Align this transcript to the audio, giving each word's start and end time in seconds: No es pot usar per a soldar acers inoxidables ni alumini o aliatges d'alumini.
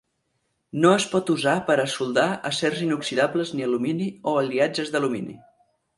No 0.85 0.93
es 0.99 1.05
pot 1.11 1.27
usar 1.33 1.53
per 1.67 1.75
a 1.83 1.85
soldar 1.95 2.25
acers 2.51 2.81
inoxidables 2.87 3.53
ni 3.59 3.67
alumini 3.69 4.09
o 4.33 4.37
aliatges 4.45 4.95
d'alumini. 4.97 5.37